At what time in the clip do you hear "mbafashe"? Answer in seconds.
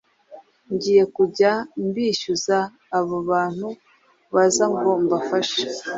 5.03-5.61